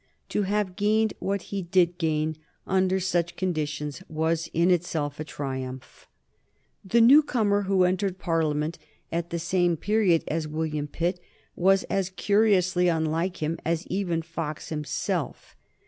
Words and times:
To 0.29 0.41
have 0.41 0.75
gained 0.75 1.13
what 1.19 1.43
he 1.53 1.61
did 1.61 1.99
gain 1.99 2.35
under 2.65 2.99
such 2.99 3.35
conditions 3.35 4.01
was 4.09 4.49
in 4.51 4.71
itself 4.71 5.19
a 5.19 5.23
triumph. 5.23 6.07
The 6.83 7.01
new 7.01 7.21
comer 7.21 7.61
who 7.69 7.83
entered 7.83 8.17
Parliament 8.17 8.79
at 9.11 9.29
the 9.29 9.37
same 9.37 9.77
period 9.77 10.23
as 10.27 10.47
William 10.47 10.87
Pitt 10.87 11.19
was 11.55 11.83
as 11.83 12.09
curiously 12.09 12.87
unlike 12.87 13.43
him 13.43 13.59
as 13.63 13.85
even 13.89 14.23
Fox 14.23 14.69
himself. 14.69 15.55